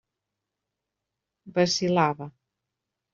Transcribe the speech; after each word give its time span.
Vacil·lava. 1.57 2.27